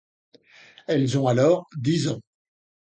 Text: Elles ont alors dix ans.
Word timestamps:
Elles 0.87 1.15
ont 1.19 1.27
alors 1.27 1.67
dix 1.77 2.07
ans. 2.07 2.21